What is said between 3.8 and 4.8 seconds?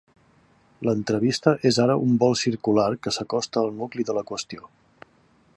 nucli de la qüestió.